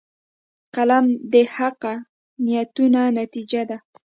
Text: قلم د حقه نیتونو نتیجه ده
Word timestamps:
قلم 0.75 1.05
د 1.31 1.33
حقه 1.53 1.93
نیتونو 2.45 3.01
نتیجه 3.17 3.61
ده 3.69 3.77